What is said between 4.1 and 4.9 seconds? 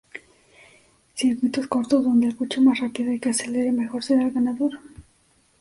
el ganador.